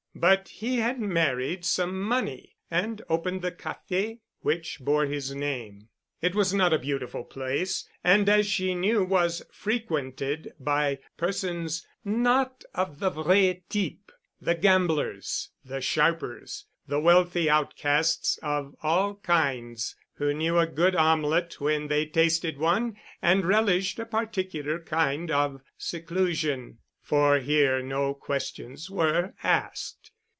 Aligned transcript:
But 0.13 0.49
he 0.49 0.79
had 0.79 0.99
married 0.99 1.63
some 1.65 1.99
money 1.99 2.57
and 2.69 3.01
opened 3.09 3.41
the 3.41 3.51
café 3.51 4.19
which 4.41 4.77
bore 4.81 5.05
his 5.05 5.33
name. 5.33 5.87
It 6.21 6.35
was 6.35 6.53
not 6.53 6.73
a 6.73 6.77
beautiful 6.77 7.23
place, 7.23 7.87
and 8.03 8.27
as 8.29 8.45
she 8.45 8.75
knew 8.75 9.03
was 9.05 9.41
frequented 9.53 10.51
by 10.59 10.99
persons 11.17 11.87
not 12.03 12.63
of 12.75 12.99
the 12.99 13.09
vrai 13.09 13.63
type, 13.69 14.11
the 14.41 14.53
gamblers, 14.53 15.49
the 15.63 15.79
sharpers, 15.81 16.65
the 16.85 16.99
wealthy 16.99 17.49
outcasts 17.49 18.37
of 18.43 18.75
all 18.83 19.15
kinds, 19.15 19.95
who 20.15 20.33
knew 20.33 20.59
a 20.59 20.67
good 20.67 20.95
omelette 20.95 21.59
when 21.61 21.87
they 21.87 22.05
tasted 22.05 22.59
one 22.59 22.97
and 23.23 23.45
relished 23.45 23.97
a 23.97 24.05
particular 24.05 24.77
kind 24.77 25.31
of 25.31 25.61
seclusion. 25.77 26.77
For 27.01 27.39
here 27.39 27.81
no 27.81 28.13
questions 28.13 28.89
were 28.89 29.33
asked. 29.43 30.11